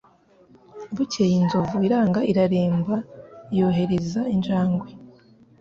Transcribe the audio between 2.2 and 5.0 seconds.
iraremba yohereza injangwe